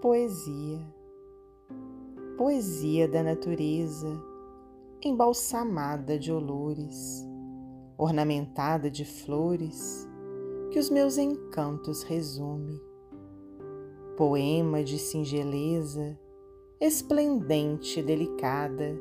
Poesia. 0.00 0.78
Poesia 2.36 3.08
da 3.08 3.20
natureza, 3.20 4.08
embalsamada 5.02 6.16
de 6.16 6.30
olores, 6.30 7.26
ornamentada 7.96 8.88
de 8.88 9.04
flores, 9.04 10.08
que 10.70 10.78
os 10.78 10.88
meus 10.88 11.18
encantos 11.18 12.04
resume. 12.04 12.80
Poema 14.16 14.84
de 14.84 15.00
singeleza, 15.00 16.16
esplendente 16.80 17.98
e 17.98 18.02
delicada, 18.04 18.96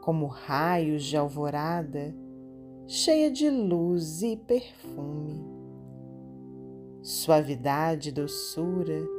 como 0.00 0.26
raios 0.26 1.04
de 1.04 1.16
alvorada, 1.16 2.12
cheia 2.88 3.30
de 3.30 3.48
luz 3.48 4.22
e 4.22 4.36
perfume. 4.36 5.40
Suavidade 7.00 8.08
e 8.08 8.12
doçura, 8.12 9.15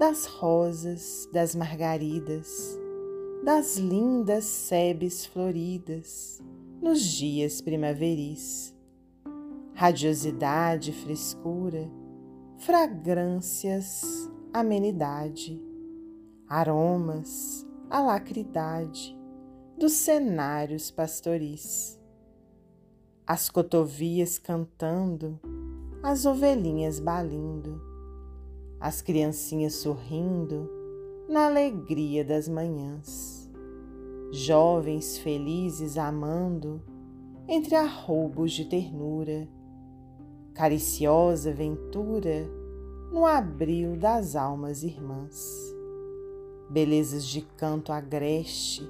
das 0.00 0.24
rosas, 0.24 1.28
das 1.30 1.54
margaridas, 1.54 2.80
das 3.44 3.76
lindas 3.76 4.44
sebes 4.46 5.26
floridas 5.26 6.42
nos 6.80 7.02
dias 7.02 7.60
primaveris. 7.60 8.74
Radiosidade, 9.74 10.90
frescura, 10.94 11.86
fragrâncias, 12.56 14.00
amenidade, 14.54 15.62
aromas, 16.48 17.66
alacridade 17.90 19.14
dos 19.76 19.92
cenários 19.92 20.90
pastoris. 20.90 22.00
As 23.26 23.50
cotovias 23.50 24.38
cantando, 24.38 25.38
as 26.02 26.24
ovelhinhas 26.24 26.98
balindo 26.98 27.89
as 28.80 29.02
criancinhas 29.02 29.74
sorrindo 29.74 30.70
na 31.28 31.46
alegria 31.46 32.24
das 32.24 32.48
manhãs, 32.48 33.50
jovens 34.32 35.18
felizes 35.18 35.98
amando 35.98 36.82
entre 37.46 37.74
arroubos 37.74 38.52
de 38.52 38.64
ternura, 38.64 39.46
cariciosa 40.54 41.52
ventura 41.52 42.48
no 43.12 43.26
abril 43.26 43.96
das 43.96 44.34
almas 44.34 44.82
irmãs, 44.82 45.44
belezas 46.70 47.26
de 47.26 47.42
canto 47.42 47.92
agreste 47.92 48.88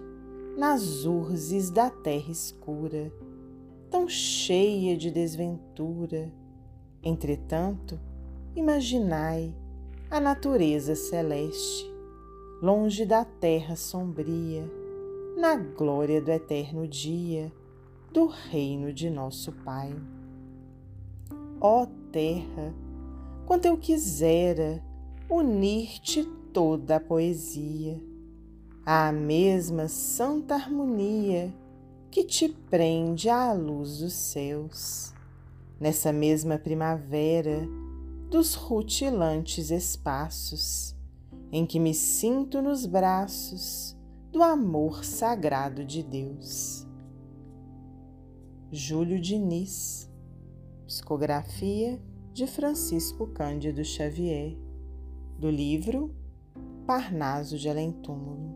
nas 0.57 1.05
urzes 1.05 1.71
da 1.71 1.91
terra 1.91 2.31
escura, 2.31 3.13
tão 3.91 4.09
cheia 4.09 4.97
de 4.97 5.11
desventura. 5.11 6.33
Entretanto, 7.03 7.99
imaginai 8.55 9.55
a 10.11 10.19
natureza 10.19 10.97
celeste, 10.97 11.89
longe 12.61 13.07
da 13.07 13.25
terra 13.25 13.77
sombria, 13.77 14.69
na 15.37 15.55
glória 15.55 16.21
do 16.21 16.33
eterno 16.33 16.89
dia, 16.89 17.53
do 18.13 18.27
reino 18.27 18.93
de 18.93 19.09
nosso 19.09 19.53
Pai. 19.65 19.95
Ó 21.61 21.87
terra, 22.11 22.75
quanto 23.47 23.67
eu 23.67 23.79
quisera 23.79 24.83
unir-te 25.31 26.25
toda 26.53 26.97
a 26.97 27.01
poesia, 27.01 28.03
à 28.85 29.13
mesma 29.13 29.87
santa 29.87 30.57
harmonia 30.57 31.55
que 32.11 32.25
te 32.25 32.49
prende 32.49 33.29
à 33.29 33.53
luz 33.53 33.99
dos 33.99 34.13
céus, 34.13 35.15
nessa 35.79 36.13
mesma 36.13 36.59
primavera 36.59 37.61
dos 38.31 38.55
rutilantes 38.55 39.73
espaços 39.73 40.97
em 41.51 41.67
que 41.67 41.81
me 41.81 41.93
sinto 41.93 42.63
nos 42.63 42.87
braços 42.87 43.99
do 44.31 44.41
amor 44.41 45.05
sagrado 45.05 45.85
de 45.85 46.01
Deus. 46.01 46.87
Júlio 48.71 49.21
Diniz, 49.21 50.09
psicografia 50.87 52.01
de 52.33 52.47
Francisco 52.47 53.27
Cândido 53.27 53.85
Xavier, 53.85 54.57
do 55.37 55.51
livro 55.51 56.15
Parnaso 56.87 57.59
de 57.59 57.69
Além 57.69 57.91
Túmulo. 57.91 58.50